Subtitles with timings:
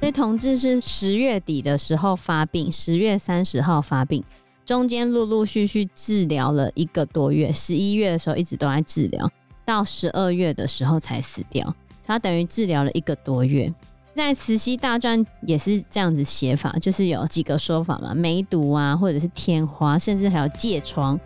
[0.00, 4.24] 所以同志是十月底的时候发病，十月三十号发病，
[4.66, 9.30] 中间陆陆续续治疗了一个多月，十一月的时候一直都在治疗，
[9.64, 11.72] 到十二月的时候才死掉。
[12.04, 13.72] 他等于治疗了一个多月。
[14.14, 21.18] 在《慈禧大传》也是这样子写法，就是有几个说法嘛，梅毒啊，或者是天花，甚至还有疥疮。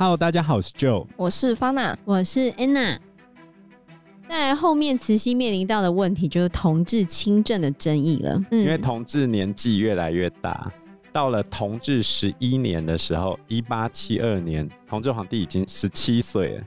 [0.00, 2.96] Hello，大家好，我是 Joe，我是 Fana，我是 Anna。
[4.26, 8.42] 在后面，慈禧面临到的问题就是同治亲政的争议了。
[8.50, 10.72] 嗯，因为同治年纪越来越大，
[11.12, 16.64] 到了同治十一年的时候，一八七二年，同治皇帝已经十七岁了。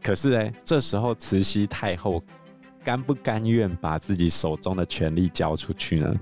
[0.00, 2.22] 可是呢，这时候慈禧太后
[2.84, 6.14] 甘不甘愿把自己手中的权力交出去呢？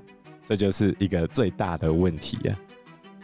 [0.46, 2.56] 这就是一个最大的问题啊。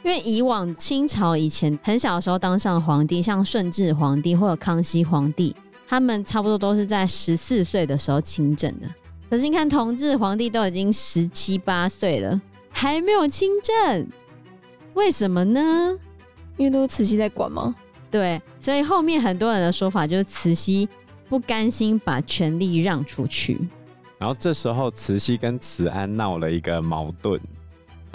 [0.04, 5.56] 因为以往清朝以前很小的时候当上皇帝，像顺治皇帝或者康熙皇帝。
[5.86, 8.88] 他们差不多都是在十四岁的时候亲政的，
[9.30, 14.08] 可是你看同治皇帝都已经十七八岁了，还没有亲政，
[14.94, 15.94] 为什么呢？
[16.56, 17.74] 因为都是慈禧在管吗？
[18.10, 20.88] 对，所以后面很多人的说法就是慈禧
[21.28, 23.60] 不甘心把权力让出去。
[24.18, 27.38] 然后这时候慈禧跟慈安闹了一个矛盾，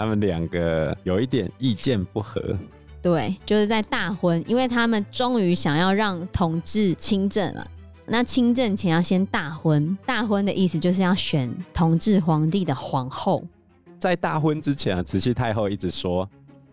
[0.00, 2.42] 他们两个有一点意见不合。
[3.02, 7.66] 对，就是在大婚，因为他们终于想要让同治亲政了。
[8.06, 13.44] 那亲政前要先大婚，大婚的意思就是要选同治皇帝的皇后。
[13.98, 16.26] 在大婚之前啊，慈禧太后一直说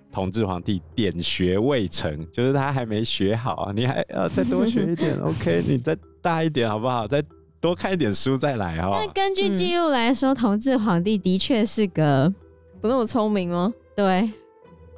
[0.10, 5.62] 同治皇帝点学未成，就是他还没学好啊，你还要再多学一点，OK？
[5.68, 7.06] 你再大一点好不好？
[7.06, 7.22] 再
[7.60, 8.88] 多看一点书再来哈。
[8.92, 12.34] 那根据记录来说，嗯、同治皇帝的确是个
[12.80, 13.74] 不那么聪明吗？
[13.96, 14.32] 对，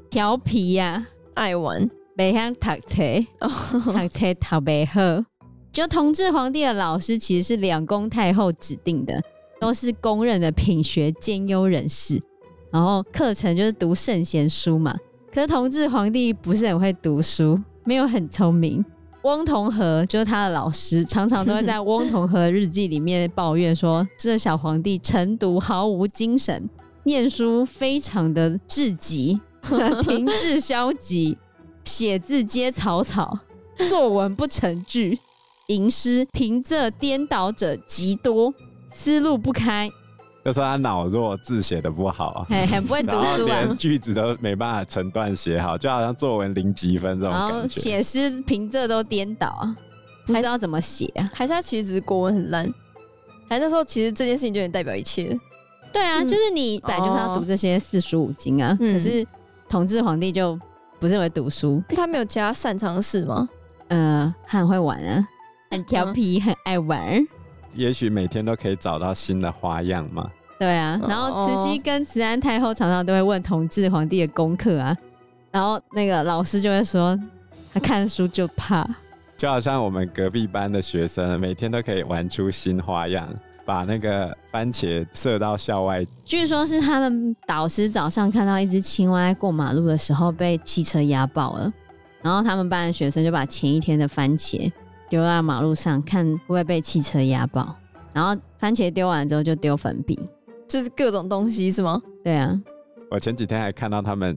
[0.10, 1.08] 调皮呀、啊。
[1.36, 3.04] 爱玩，没想读册，
[3.40, 5.26] 读册读不好。
[5.72, 9.22] 就同治皇帝的老师其实是两宫太后指定的，
[9.62, 12.22] 都是公认的品学兼优人士。
[12.72, 14.94] 然后课程就是读圣贤书嘛。
[15.32, 18.84] 可是同治皇帝不是很会读书，没有很聪明。
[19.22, 26.70] 翁同和就是他的老师，常常都会在 翁同和日记里面抱怨说，这小皇帝晨读毫无精神，
[27.10, 29.42] 念书非常的至极。
[30.02, 31.38] 停滞消极，
[31.84, 33.38] 写字皆草草，
[33.90, 35.20] 作文不成句，
[35.68, 38.54] 吟诗平仄颠倒者极多，
[38.90, 39.92] 思路不开。
[40.46, 47.82] 就说他脑弱，字写的不好，很很不会读书，连句子都没办法成段写好，就好像作文零几分这种感觉。
[47.82, 49.68] 写诗平仄都颠倒，
[50.26, 51.30] 不知道怎么写啊？
[51.34, 52.74] 还是他其实只是国文很烂？
[53.50, 55.38] 还是那时候其实这件事情就能代表一切？
[55.92, 59.26] 对啊，嗯、就是你本来就是要读这些四书五经啊，嗯、可是。
[59.72, 60.60] 同治皇帝就
[61.00, 63.48] 不认为读书，他没有其他擅长的事吗？
[63.90, 65.28] 呃，他很会玩啊，
[65.70, 67.28] 很调皮，嗯、很爱玩。
[67.76, 70.28] 也许每天都可以找到新的花样嘛。
[70.58, 74.98] 对啊，然后慈禧跟慈安太后常常都会问同治皇帝的功课啊，
[75.52, 77.16] 然后那个老师就会说
[77.72, 78.84] 他看书就怕，
[79.38, 83.32] 就好像我们隔壁班的学生每天都可以玩出新花样。
[83.70, 86.04] 把那个番茄射到校外。
[86.26, 91.72] 据说是他们导师早上看到一只青蛙在过马路的时候被汽车压爆了，
[92.24, 94.72] 然后他们班的学生就把前一天的番茄
[95.08, 97.76] 丢在马路上，看会不会被汽车压爆。
[98.12, 100.18] 然后番茄丢完之后就丢粉笔，
[100.68, 102.02] 就是各种东西是吗？
[102.24, 102.60] 对啊。
[103.12, 104.36] 我前几天还看到他们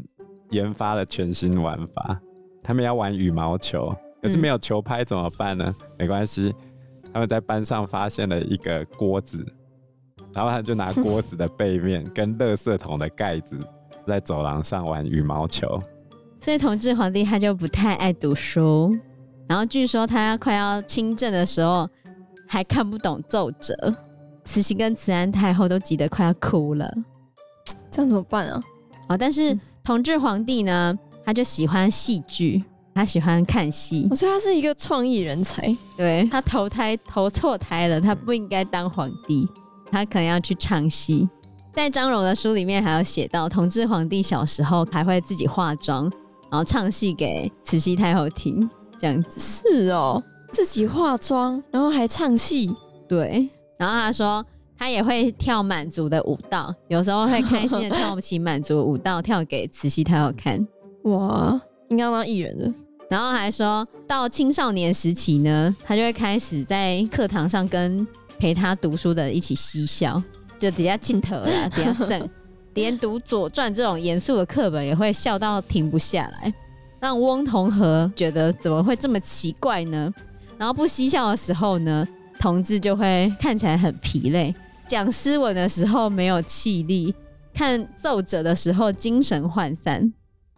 [0.50, 2.20] 研发了全新玩法，
[2.62, 5.64] 他们要玩羽毛球，可是没有球拍怎么办呢？
[5.80, 6.54] 嗯、没关系。
[7.12, 9.44] 他们在班上发现了一个锅子，
[10.32, 13.58] 然后他就拿锅子的背面 跟垃圾桶的盖子，
[14.06, 15.78] 在走廊上玩羽毛球。
[16.40, 18.96] 所以同治皇帝他就不太爱读书，
[19.46, 21.88] 然后据说他快要亲政的时候
[22.48, 23.94] 还看不懂奏折，
[24.44, 26.92] 慈禧跟慈安太后都急得快要哭了。
[27.90, 28.62] 这样怎么办啊？
[29.08, 32.64] 哦，但是同治皇帝呢，他就喜欢戏剧。
[32.94, 35.76] 他喜欢看戏，所以他是一个创意人才。
[35.96, 39.48] 对，他投胎投错胎了，他不应该当皇帝，
[39.90, 41.28] 他可能要去唱戏。
[41.72, 46.04] 在张荣的书里面还有写到，同治皇帝小时候还会自己化妆，
[46.50, 48.68] 然后唱戏给慈禧太后听，
[48.98, 49.40] 这样子。
[49.40, 50.22] 是哦，
[50.52, 52.76] 自己化妆，然后还唱戏。
[53.08, 53.48] 对，
[53.78, 54.44] 然后他说
[54.76, 60.66] 他也会跳满族的舞蹈，有时候会开心的跳起满族舞蹈，跳给慈禧太后看。
[61.04, 61.58] 哇！
[61.92, 62.72] 应该当艺人的，
[63.10, 68.06] 然后还说到青少年时期呢，他就会开始在课堂上跟
[68.38, 70.20] 陪他读书的一起嬉笑，
[70.58, 72.28] 就底下镜头啦， 底下剩，
[72.72, 76.52] 连读《左传》这种严肃的课本也会笑到停不下来。
[76.98, 80.10] 让翁同和觉得怎么会这么奇怪呢？
[80.56, 82.08] 然后不嬉笑的时候呢，
[82.40, 84.50] 同志就会看起来很疲累；
[84.86, 87.12] 讲诗文的时候没有气力；
[87.52, 90.10] 看奏折的时候精神涣散。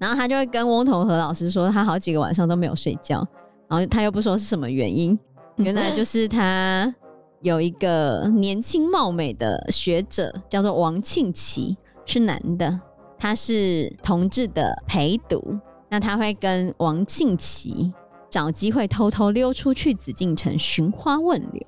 [0.04, 3.26] 然后他就会跟翁同和老师说，他好几个晚上都没有睡觉。
[3.70, 5.18] 然后他又不说是什么原因，
[5.56, 6.94] 原来就是他
[7.40, 11.74] 有一个年轻貌美的学者，叫做王庆琪，
[12.04, 12.78] 是男的，
[13.18, 15.58] 他是同志的陪读。
[15.88, 17.90] 那他会跟王庆琪
[18.28, 21.66] 找机会偷偷溜出去紫禁城寻花问柳，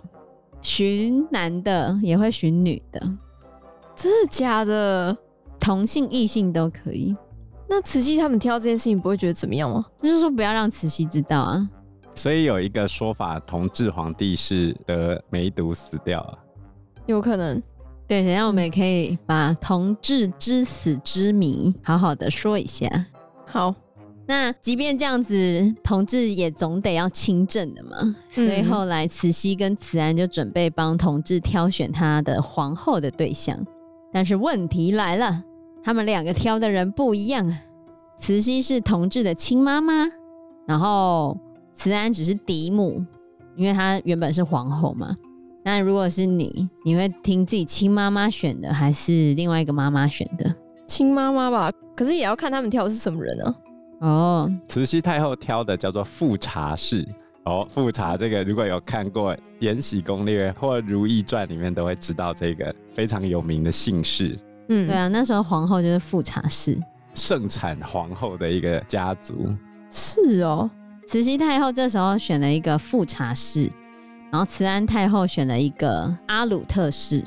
[0.61, 3.01] 寻男的也会寻女的，
[3.95, 5.17] 真的假的？
[5.59, 7.17] 同性异性都可以。
[7.69, 9.85] 那慈禧他们挑这件事情不会觉得怎么样吗？
[9.99, 11.69] 就是说不要让慈禧知道啊。
[12.15, 16.39] 所以有一个说法，同治皇帝是得梅毒死掉了，
[17.07, 17.63] 有可能。
[18.09, 22.89] 对，等下我们也可以把同治之死之谜好好的说一下。
[23.47, 23.75] 好。
[24.29, 33.57] 那即便这样子，同治也总得要亲政的嘛，所以后来慈禧跟慈安就准备帮同治挑选他的皇后的对象。
[34.13, 35.41] 但是问题来了，
[35.87, 37.47] 他们两个挑的人不一样。
[38.19, 40.11] 慈禧是同治的亲妈妈，
[40.67, 41.39] 然后
[41.73, 43.01] 慈安只是嫡母，
[43.55, 45.17] 因为她原本是皇后嘛。
[45.65, 50.53] 那如果是你，你会听自己亲妈妈选的，还是另外一个妈妈选的？
[50.89, 53.55] 亲妈妈吧，可是也要看他们挑的是什么人啊。
[54.01, 57.07] 哦，慈禧太后挑的叫做富察氏。
[57.45, 64.37] 哦，富察这个如果有看过《延禧攻略》或《如懿传》里面，都会知道这个非常有名的姓氏。
[64.69, 66.79] 嗯，对啊，那时候皇后就是富察氏，
[67.15, 69.55] 盛产皇后的一个家族。
[69.91, 70.71] 是哦，
[71.07, 73.71] 慈禧太后这时候选了一个富察氏，
[74.31, 77.25] 然后慈安太后选了一个阿鲁特氏。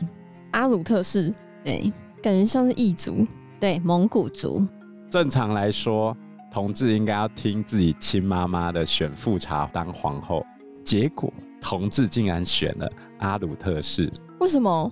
[0.52, 1.34] 阿鲁特氏，
[1.64, 1.92] 对，
[2.22, 3.26] 感觉像是异族，
[3.60, 4.66] 对，蒙古族。
[5.10, 6.16] 正常来说。
[6.52, 10.44] 同志应该要听自己亲妈妈的，选富察当皇后。
[10.84, 11.32] 结果
[11.62, 14.92] 同志竟然选了阿鲁特氏，为什么？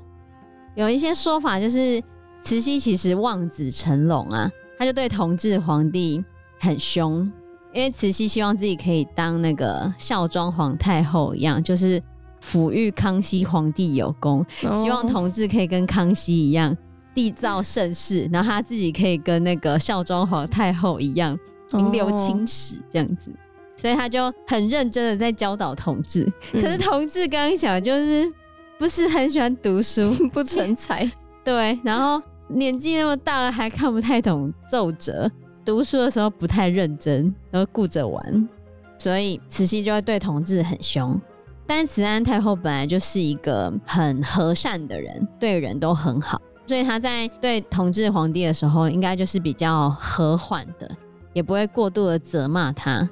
[0.76, 2.00] 有一些说法就是
[2.42, 6.24] 慈禧其实望子成龙啊，他就对同治皇帝
[6.60, 7.32] 很凶，
[7.74, 12.02] 因为慈禧希望自己可以当那个孝庄皇太后一样，就是
[12.44, 16.76] 抚育康熙皇帝有功，哦、希望同治可以跟康熙一样。
[17.14, 21.36] 缔造盛世，然后他自己可以跟那个孝庄皇太后一样
[21.74, 23.32] 名留青史这样子，
[23.76, 26.32] 所以他就很认真的在教导同治。
[26.54, 28.32] 可是同治刚刚想就是
[28.78, 31.12] 不是很喜欢读书，不成才，
[31.48, 35.32] 对，然后年纪那么大了还看不太懂奏折，
[35.64, 38.50] 读书的时候不太认真，然后顾着玩，
[38.98, 41.18] 所以慈禧就会对同治很凶。
[41.66, 46.42] 但慈安太后本来就是一个很和善的人，对人都很好。
[46.66, 50.92] 所以他在对同治皇帝的时候，应该就是比较和缓的，
[51.32, 53.10] 也不会过度的责骂他。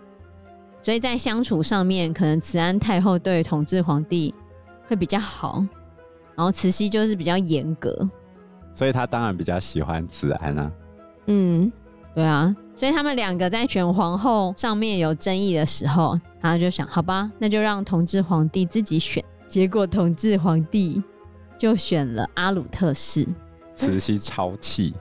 [0.82, 4.36] 所以在相处上面，可能慈安太后对同治皇帝
[4.90, 5.66] 会比较好，
[6.36, 7.98] 然后慈禧就是比较严格。
[8.76, 10.72] 所以他当然比较喜欢慈安啊。
[11.26, 11.72] 嗯，
[12.14, 12.56] 对啊。
[12.76, 19.24] 所以他们两个在选皇后上面有争议的时候，他就想，好吧，那就让同治皇帝自己选。
[19.48, 21.02] 结果同治皇帝
[21.58, 23.26] 就选了阿鲁特氏。
[23.74, 24.94] 慈禧超气，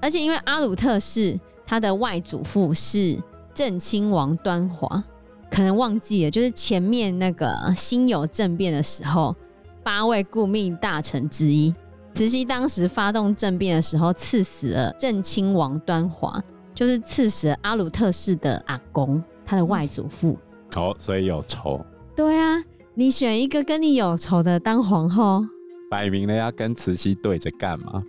[0.00, 3.18] 而且因为阿鲁特氏他的外祖父是
[3.52, 5.04] 正亲王端华，
[5.50, 9.36] 可能忘记了，就是前面那个辛酉政变的时候，
[9.82, 11.74] 八位顾命大臣之一，
[12.14, 16.42] 慈禧当时发动政变的时候，刺死了正亲王端华，
[16.74, 20.38] 就是刺死了阿鲁特氏的阿公，他的外祖父。
[20.76, 21.84] 哦，所以有仇。
[22.14, 22.62] 对啊，
[22.94, 25.42] 你选一个跟你有仇的当皇后。
[25.90, 28.02] 摆明了要跟慈禧对着干嘛？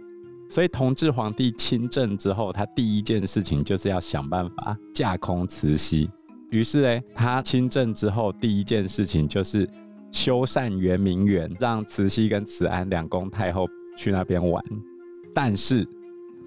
[0.50, 6.10] 所以同治皇帝亲政之后，他第一件事情就是要想办法架空慈禧。
[6.50, 9.67] 于是呢，他亲政之后第一件事情就是
[10.12, 13.65] 修缮圆明园，让慈禧跟慈安两宫太后
[14.01, 14.63] 去那边玩。
[15.31, 15.88] 但是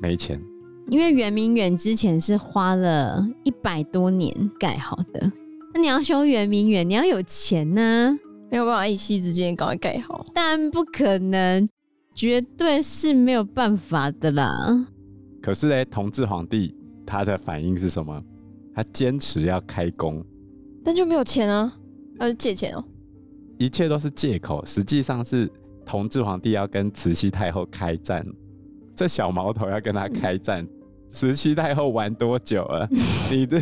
[0.03, 0.43] 没钱，
[0.89, 5.31] 因为圆明园之前是花了一百多年盖好的，
[5.73, 8.19] 那你要修圆明园，你要有钱呢、啊。
[8.51, 11.69] 没有办法一夕之间赶快盖好，但不可能，
[12.15, 14.87] 绝对是没有办法的啦。
[15.41, 16.75] 可是呢，同治皇帝
[17.07, 18.23] 他的反应是什么？
[18.75, 20.25] 他坚持要开工，
[20.85, 21.73] 但就没有钱啊，
[22.19, 22.85] 他就借钱哦。
[23.59, 25.51] 一切都是借口，实际上是
[25.85, 28.25] 同治皇帝要跟慈禧太后开战。
[28.95, 30.69] 这小毛头要跟他开战，嗯、
[31.09, 32.89] 慈禧太后玩多久了？
[33.31, 33.61] 你这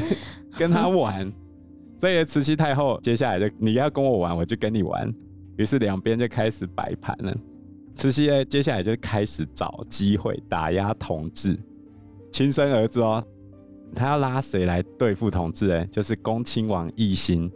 [0.59, 1.33] 跟他玩。
[1.97, 5.13] 所以慈禧太后接下来就你要跟我玩，我就跟你玩。
[5.57, 7.35] 于是两边就开始摆盘了。
[7.95, 11.57] 慈禧呢，接下来就开始找机会打压同治，
[12.31, 13.23] 亲生儿子哦，
[13.95, 15.71] 他要拉谁来对付同治？
[15.71, 17.51] 哎，就是恭亲王奕欣。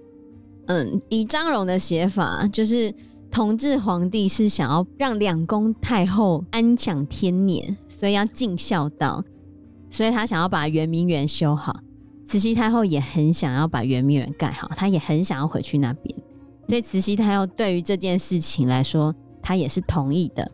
[0.67, 2.95] 嗯，以张荣的写法，就是
[3.31, 9.23] 同治皇帝是想要让两宫太后安享天年，所以要尽孝道，
[9.91, 11.81] 所以他想要把圆明园修好。
[12.25, 16.19] 慈禧太后也很想要把圆明园盖好，她也很想要回去那边。
[16.67, 20.51] 所以慈禧太后对于这件事情来说，她也是同意的。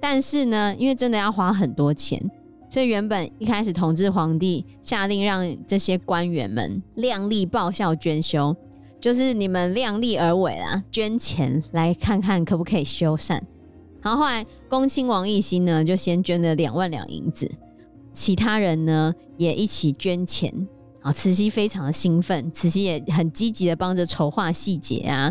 [0.00, 2.22] 但是呢，因为真的要花很多钱，
[2.68, 8.54] 所以原本一开始同治皇帝下令让这些官员们量力报效捐修，
[9.04, 13.38] 就是你们量力而为啊，捐钱来看看可不可以修缮。
[14.00, 17.46] 然后后来恭亲王奕欣呢，就先捐了两万两银子，
[18.14, 20.50] 其他人呢也一起捐钱。
[21.02, 25.30] 啊，慈禧非常的兴奋，慈禧也很积极的帮着筹划细节啊，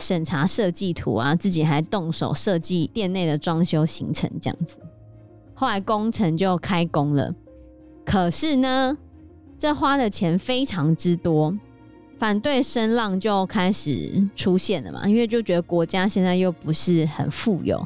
[0.00, 4.80] 审查设计图啊，自己还动手设计殿内的装修行程这样子。
[5.54, 7.32] 后来工程就开工了，
[8.04, 8.98] 可是呢，
[9.56, 11.56] 这花的钱非常之多，
[12.22, 17.76] 反对声浪就开始出现了嘛，因为就觉得国家现在又不是很富有，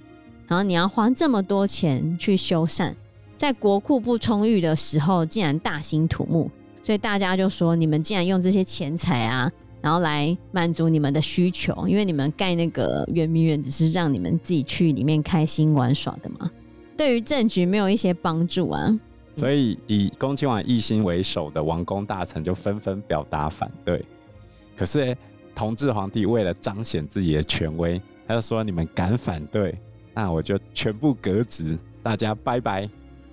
[0.46, 2.92] 然后你要花这么多钱去修缮，
[3.38, 6.50] 在国库不充裕的时候，竟然大兴土木。
[6.82, 9.50] 所以大家就说，你们竟然用这些钱财啊，
[9.80, 16.50] 然后来满足你们的需求，因为你们盖那个圆明园只是让你们自己去里面开心玩耍的嘛，
[16.94, 19.00] 对于政局没有一些帮助啊。
[19.34, 24.04] 所以以恭亲王奕欣为首的王公大臣就纷纷表达反对。
[24.76, 25.14] 可是呢，
[25.54, 29.76] 同治皇帝为了彰显自己的权威，他就说：“你们敢反对，
[30.14, 32.88] 那我就全部革职，大家拜拜。”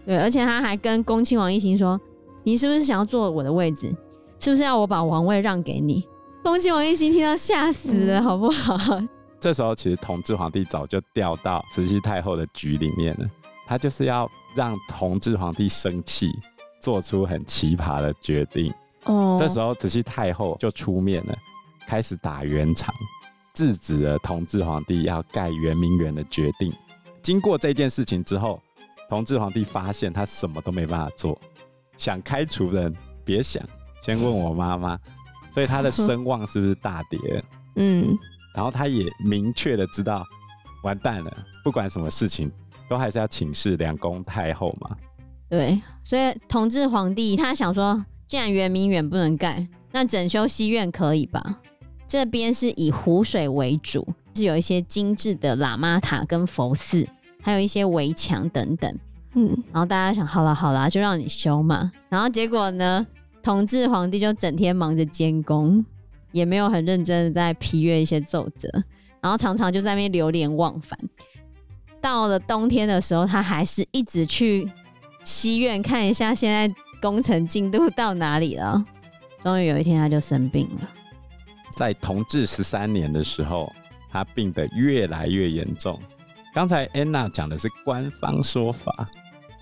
[0.05, 1.99] 对，而且他还跟恭亲王奕欣说。
[2.45, 3.95] 你是不是想要坐我的位置？
[4.37, 6.03] 是不是要我把王位让给你？
[6.43, 8.77] 恭亲王奕欣听到吓死了，好不好？
[9.39, 13.25] 这时候其实同治皇帝早就掉到慈禧太后的局里面了，
[13.65, 16.33] 他就是要让同治皇帝生气，
[16.81, 18.73] 做出很奇葩的决定。
[19.05, 21.35] 哦，这时候慈禧太后就出面了，
[21.85, 22.93] 开始打圆场，
[23.53, 26.73] 制止了同治皇帝要盖圆明园的决定。
[27.21, 28.61] 经过这件事情之后，
[29.09, 31.39] 同治皇帝发现他什么都没办法做。
[31.97, 32.93] 想开除人，
[33.23, 33.63] 别想，
[34.01, 34.99] 先问我妈妈。
[35.51, 37.19] 所以他的 声望是不是大跌？
[37.75, 38.17] 嗯，
[38.55, 40.25] 然后他也明确的知道，
[40.83, 42.51] 完蛋了，不管什么事情，
[42.89, 44.97] 都还是要请示两宫太后嘛。
[45.47, 48.03] 对，所以同治皇帝他想说，
[48.33, 51.59] 既然圆明园不能盖，那整修西院可以吧？
[52.07, 57.07] 这边是以湖水为主，是有一些精致的喇嘛塔跟佛寺，
[57.43, 58.91] 还有一些围墙等等。
[59.35, 61.91] 嗯，然后大家想，好了好了，就让你修嘛。
[62.09, 63.05] 然后结果呢，
[63.43, 65.85] 同治皇帝就整天忙着监工，
[66.31, 68.67] 也没有很认真的在批阅一些奏折，
[69.21, 70.97] 然后常常就在那边流连忘返。
[72.01, 74.67] 到了冬天的时候，他还是一直去
[75.23, 78.81] 西院看一下现在工程进度到哪里了。
[79.41, 80.89] 终于有一天，他就生病了。
[81.75, 83.69] 在同治十三年的时候，
[84.09, 85.99] 他病得越来越严重。
[86.53, 89.05] 刚才安娜讲的是官方说法。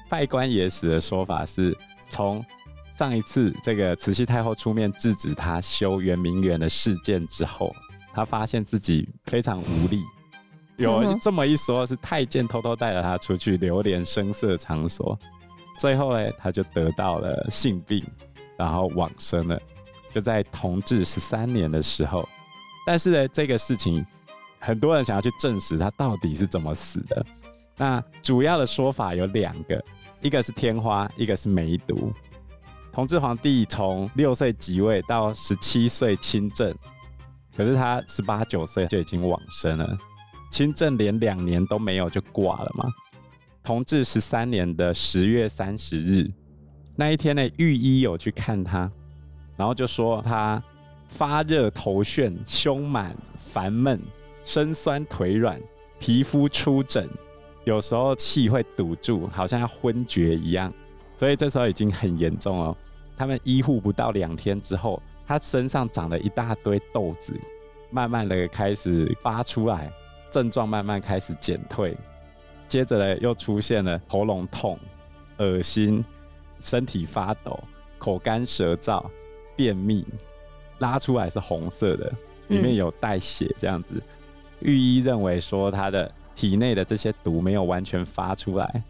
[0.07, 1.75] 拜官野史的说法是，
[2.07, 2.45] 从
[2.93, 7.74] 上一次这个慈禧太后出面制止他修圆明园的事件之后，
[8.13, 10.03] 他发现自己非常无力。
[10.77, 15.17] 有这么一说，是太监偷偷带着他出去流连声色场所，
[15.78, 18.04] 最后呢，他就得到了性病，
[18.58, 19.60] 然后往生了，
[20.12, 22.28] 就在同治十三年的时候。
[22.86, 24.06] 但是呢，这个事情
[24.60, 27.25] 很多人想要去证实他到底是怎么死的。
[27.78, 29.84] 那主要的说法有两个。
[30.24, 32.13] 一个是天花，一个是梅毒。
[32.92, 36.72] 同治皇帝从六岁即位到十七岁亲政，
[37.58, 39.98] 可是他十八九岁就已经往生了。
[40.51, 42.88] 亲政连两年都没有就挂了嘛。
[43.63, 46.30] 同治十三年的十月三十日
[46.96, 48.91] 那一天呢，御医有去看他，
[49.56, 50.62] 然后就说他
[51.08, 54.00] 发热头眩、胸满烦闷、
[54.44, 55.60] 身酸腿软、
[56.00, 57.08] 皮肤出疹。
[57.63, 60.74] 有时候气会堵住，好像要昏厥一样，
[61.15, 62.75] 所以这时候已经很严重了。
[63.15, 67.39] 他们医护不到两天之后，他身上长了一大堆痘子，
[67.91, 69.91] 慢慢的开始发出来，
[70.32, 71.96] 症状慢慢开始减退。
[72.72, 74.80] 接着呢，又出现了喉咙痛、
[75.40, 76.01] 恶心、
[76.62, 77.62] 身体发抖、
[77.98, 79.04] 口干舌燥、
[79.58, 80.06] 便秘，
[80.80, 82.10] 拉出来是红色的，
[82.48, 84.01] 里面有带血这样子。
[84.62, 86.10] 御医认为说他的。
[86.34, 88.84] 体内的这些毒没有完全发出来，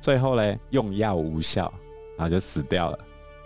[0.00, 1.70] 最后呢，用药无效，
[2.16, 2.98] 然后就死掉了。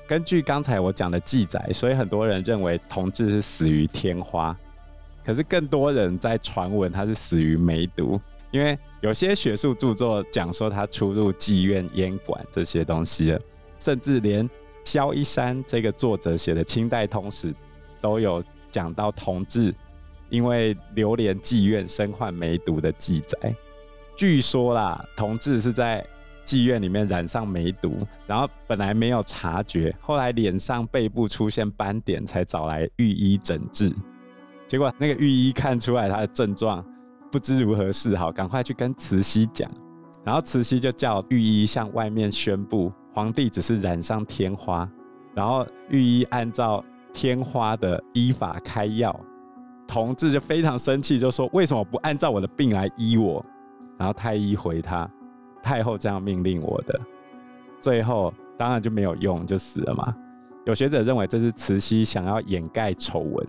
[0.06, 4.56] 根据刚才我讲的记载，所以很多人认为同治是死于天花，
[5.24, 13.38] 可是更多人在传闻他是死于梅毒，因为有些学术著作讲说他出入妓院、烟馆这些东西，
[13.78, 14.48] 甚至连
[14.84, 17.54] 萧一山这个作者写的清代通史
[18.00, 19.74] 都有讲到同治
[20.30, 23.54] 因为流连妓院身患梅毒的记载。
[24.16, 26.04] 据说啦，同治是在
[26.44, 33.94] 妓院里面染上梅毒，然后本来没有察觉，后来脸上背部出现斑点，才找来御医诊治。
[34.66, 36.84] 结果那个御医看出来他的症状，
[37.30, 39.70] 不知如何是好，赶快去跟慈禧讲，
[40.24, 42.92] 然后慈禧就叫御医向外面宣布。
[43.12, 44.88] 皇帝只是染上天花，
[45.34, 49.18] 然后御医按照天花的医法开药，
[49.88, 53.44] 同治就非常生气，就说：“为什么不按照我的病来医我？”
[53.98, 55.10] 然后太医回他
[55.60, 57.00] ：“太后这样命令我的。”
[57.80, 60.14] 最后当然就没有用，就死了嘛。
[60.64, 63.46] 有学者认为这是慈禧想要掩盖丑闻，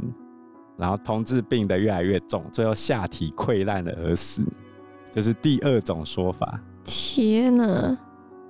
[0.79, 4.41] 然后同治病得越来越重，最后下体溃烂了而死，
[5.11, 6.59] 这，就是第二种说法。
[6.83, 7.97] 天哪！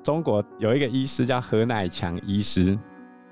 [0.04, 2.78] 中国有一个医师叫何乃强医师，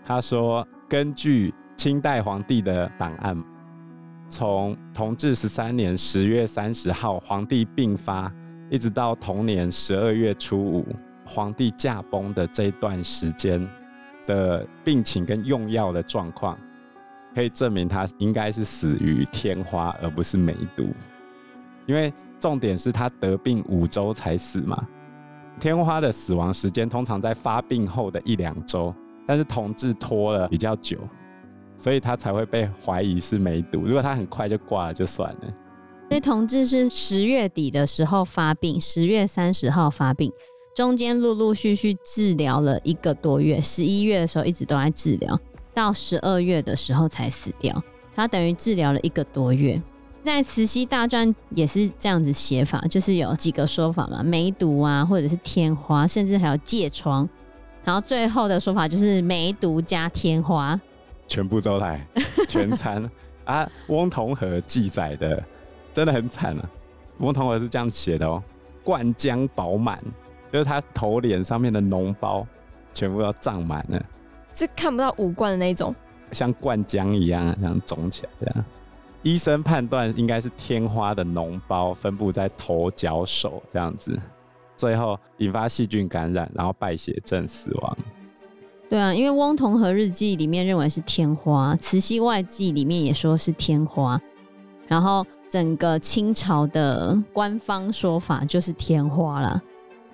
[0.04, 3.42] 他说，根据清代皇帝的档案，
[4.30, 8.32] 从同治十三年十月三十号皇帝病发，
[8.70, 10.86] 一直到同年十二月初五
[11.26, 13.66] 皇帝驾崩的这段时间
[14.26, 16.58] 的病情跟用药的状况，
[17.38, 20.88] 可以证明他应该是死于天花，而不是梅毒。
[21.86, 24.88] 因为重点是他得病五周才死嘛。
[25.60, 28.92] 天花的死亡时间通常在发病后的一两周，
[29.28, 30.98] 但是同治拖了比较久，
[31.78, 33.82] 所以他才会被怀疑是梅毒。
[33.86, 35.54] 如果他很快就挂了，就算了。
[36.10, 40.32] 所以同治是十月底的时候发病，十月三十号发病，
[40.76, 45.40] 中间陆陆续续治疗了一个多月，十一月的时候一直都在治疗，
[45.78, 47.84] 到十二月的时候才死掉。
[48.16, 49.80] 他等于治疗了一个多月。
[50.24, 57.30] 在《慈禧大传》也是这样子写法，就是有几个说法嘛，梅毒啊，或者是天花，甚至还有疥疮，
[57.84, 60.78] 然后最后的说法就是梅毒加天花，
[61.28, 62.04] 全部都来，
[62.50, 63.08] 全餐
[63.46, 63.70] 啊！
[63.88, 65.42] 翁同和记载的
[65.94, 66.70] 真的很惨啊！
[67.20, 68.44] 翁同和是这样写的哦，
[68.84, 70.04] 灌浆饱满，
[70.52, 72.46] 就是他头脸上面的脓包
[72.92, 74.04] 全部要胀满了，
[74.58, 75.94] 是看不到五官的那种，
[76.32, 78.66] 像灌浆一样，这样肿起来这样。
[79.22, 84.18] 医生判断应该是天花的脓包分布在头、脚、手这样子，
[84.76, 87.98] 最后引发细菌感染，然后败血症死亡。
[88.90, 94.20] 对啊，因为翁同和日记里面认为是天花，慈禧外记里面也说是天花，
[94.88, 99.62] 然后整个清朝的官方说法就是天花啦，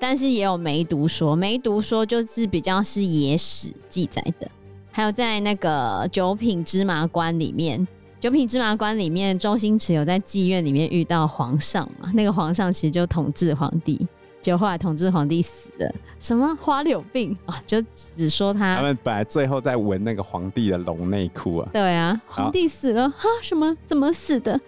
[0.03, 4.45] 但是也有梅毒说，梅毒说就是比较是野史记载的，
[4.91, 7.87] 还有在那个九品芝麻官里面。
[8.19, 12.11] 九品芝麻官里面，周星驰有在妓院里面遇到皇上嘛？
[12.13, 14.05] 那个皇上其实就统治皇帝，
[14.41, 15.89] 就后来统治皇帝死了，
[16.19, 17.63] 什么花柳病啊？
[17.65, 18.75] 就只说他。
[18.75, 21.69] 他们本来最后在闻那个皇帝的龙内裤啊。
[21.71, 23.29] 对啊，皇帝死了哈？
[23.41, 23.73] 什么？
[23.85, 24.59] 怎么死的？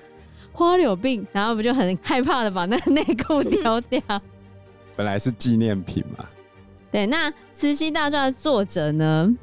[0.54, 4.02] 花柳病，然后不就很害怕的把那个内裤丢掉？
[4.96, 6.26] 本来是纪念品嘛。
[6.92, 9.36] 对，那《慈禧大传》的作者呢，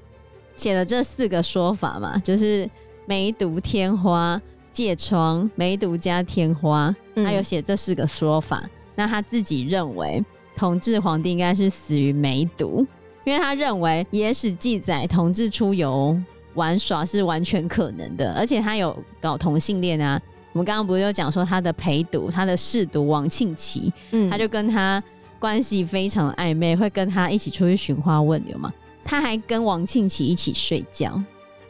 [0.54, 2.68] 写了这四个说法嘛，就是。
[3.04, 4.40] 梅毒、天花、
[4.72, 8.60] 疥疮、梅毒加天花，他有写这四个说法。
[8.62, 10.24] 嗯、那他自己认为，
[10.56, 12.86] 同治皇帝应该是死于梅毒，
[13.24, 16.16] 因为他认为野史记载同治出游
[16.54, 20.18] 玩耍是完全可能的，而且他有搞同性恋啊。
[20.52, 25.02] 我们刚刚不是有讲说他的陪读、他的侍读王庆祺，嗯，他就跟他
[25.42, 28.72] 关系非常暧昧，会跟他一起出去寻花问柳嘛。
[29.04, 31.20] 他还跟王庆琪一起睡觉。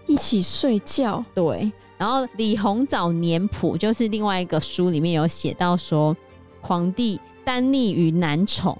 [0.04, 1.72] 一起睡觉，对。
[1.96, 6.14] 然后李鸿藻年谱就是另外一个书里面有写到说，
[6.60, 8.76] 皇帝单溺于男宠，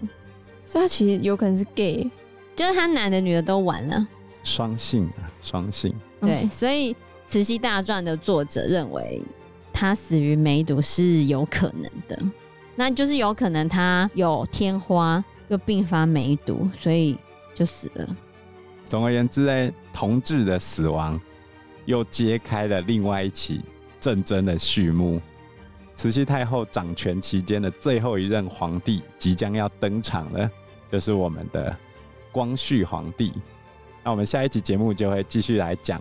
[0.67, 2.11] 所以他其实有可能是 gay，
[2.55, 4.07] 就是他男的女的都玩了，
[4.43, 5.95] 双性啊，双性。
[6.21, 6.93] 对，所以
[7.27, 9.23] 《慈禧大传》的作者认为
[9.73, 12.23] 他死于梅毒是有可能的，
[12.75, 17.19] 那就是有可能他有天花又并发梅毒，所以
[17.55, 18.17] 就死了。
[18.89, 21.21] 总而言之呢，同治的死亡
[21.85, 23.61] 又揭开了另外一起
[23.99, 25.21] 战争的序幕。
[25.95, 30.51] 慈禧太后掌权期间的最后一任皇帝即将要登场了，
[30.91, 31.77] 就是我们的
[32.33, 33.33] 光绪皇帝。
[34.03, 36.01] 那我们下一集节目就会继续来讲，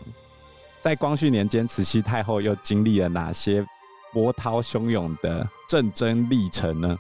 [0.79, 3.65] 在光绪年间，慈禧太后又经历了哪些
[4.13, 6.97] 波涛汹涌的战争历程呢？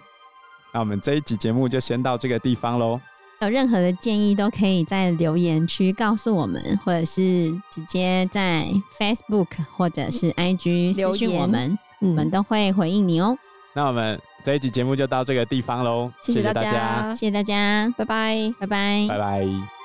[0.73, 2.99] 那我们这一集节目就先到这个地方喽。
[3.41, 8.67] 有任何的建议都可以在留言区告诉我们，或者是直接在
[8.99, 13.35] Facebook 或者是 IG 留言我们，我们都会回应你哦。
[13.73, 19.80] 那我们这一集节目就到这个地方喽，谢谢大家，谢谢大家，拜拜，拜拜，拜拜。